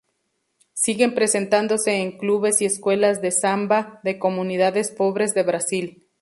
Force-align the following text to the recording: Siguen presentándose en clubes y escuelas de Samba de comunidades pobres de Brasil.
Siguen 0.73 1.13
presentándose 1.13 1.95
en 1.97 2.17
clubes 2.17 2.59
y 2.59 2.65
escuelas 2.65 3.21
de 3.21 3.29
Samba 3.29 3.99
de 4.03 4.17
comunidades 4.17 4.89
pobres 4.89 5.35
de 5.35 5.43
Brasil. 5.43 6.09